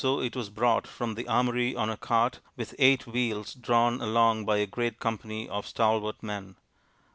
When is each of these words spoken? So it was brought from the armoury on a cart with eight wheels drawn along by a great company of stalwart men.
So 0.03 0.19
it 0.19 0.35
was 0.35 0.49
brought 0.49 0.87
from 0.87 1.13
the 1.13 1.27
armoury 1.27 1.75
on 1.75 1.91
a 1.91 1.95
cart 1.95 2.39
with 2.57 2.73
eight 2.79 3.05
wheels 3.05 3.53
drawn 3.53 4.01
along 4.01 4.45
by 4.45 4.57
a 4.57 4.65
great 4.65 4.97
company 4.99 5.47
of 5.47 5.67
stalwart 5.67 6.23
men. 6.23 6.55